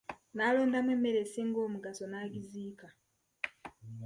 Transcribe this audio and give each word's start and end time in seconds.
Yalondamu 0.39 0.89
emmere 0.95 1.19
esinga 1.25 1.59
omugaso 1.67 2.03
n'agiziika. 2.07 2.87